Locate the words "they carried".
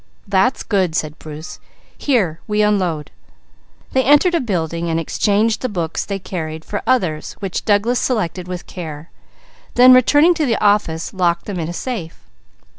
6.05-6.65